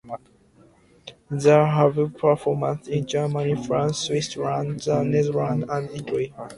They 1.29 1.51
have 1.51 2.17
performed 2.17 2.87
in 2.87 3.05
Germany, 3.05 3.53
France, 3.67 3.99
Switzerland, 3.99 4.79
the 4.79 5.03
Netherlands 5.03 5.67
and 5.69 5.91
Italy. 5.91 6.33